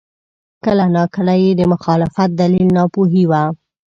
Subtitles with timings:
[0.65, 3.43] کله ناکله یې د مخالفت دلیل ناپوهي وه.